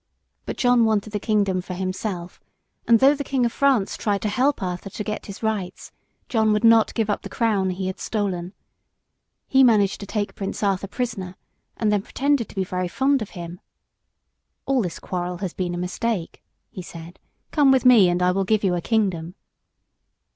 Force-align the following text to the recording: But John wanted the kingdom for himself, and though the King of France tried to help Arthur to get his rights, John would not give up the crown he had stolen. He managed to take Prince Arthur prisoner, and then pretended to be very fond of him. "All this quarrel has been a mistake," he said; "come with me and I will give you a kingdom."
But 0.47 0.57
John 0.57 0.83
wanted 0.83 1.11
the 1.11 1.19
kingdom 1.19 1.61
for 1.61 1.75
himself, 1.75 2.41
and 2.87 2.99
though 2.99 3.13
the 3.13 3.23
King 3.23 3.45
of 3.45 3.51
France 3.51 3.95
tried 3.95 4.23
to 4.23 4.29
help 4.29 4.63
Arthur 4.63 4.89
to 4.89 5.03
get 5.03 5.27
his 5.27 5.43
rights, 5.43 5.91
John 6.27 6.53
would 6.53 6.63
not 6.63 6.95
give 6.95 7.07
up 7.07 7.21
the 7.21 7.29
crown 7.29 7.69
he 7.69 7.85
had 7.85 7.99
stolen. 7.99 8.53
He 9.47 9.63
managed 9.63 9.99
to 9.99 10.07
take 10.07 10.33
Prince 10.33 10.63
Arthur 10.63 10.87
prisoner, 10.87 11.35
and 11.77 11.91
then 11.91 12.01
pretended 12.01 12.49
to 12.49 12.55
be 12.55 12.63
very 12.63 12.87
fond 12.87 13.21
of 13.21 13.29
him. 13.37 13.59
"All 14.65 14.81
this 14.81 14.97
quarrel 14.97 15.37
has 15.37 15.53
been 15.53 15.75
a 15.75 15.77
mistake," 15.77 16.41
he 16.71 16.81
said; 16.81 17.19
"come 17.51 17.71
with 17.71 17.85
me 17.85 18.09
and 18.09 18.23
I 18.23 18.31
will 18.31 18.43
give 18.43 18.63
you 18.63 18.73
a 18.73 18.81
kingdom." 18.81 19.35